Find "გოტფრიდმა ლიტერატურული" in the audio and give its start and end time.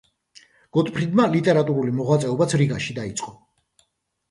0.77-1.95